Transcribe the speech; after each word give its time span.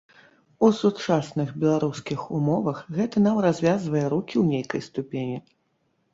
У 0.67 0.69
сучасных 0.77 1.51
беларускіх 1.63 2.23
умовах, 2.39 2.81
гэта 2.97 3.25
нам 3.27 3.37
развязвае 3.49 4.03
рукі 4.17 4.35
ў 4.43 4.57
нейкай 4.57 4.81
ступені. 4.89 5.37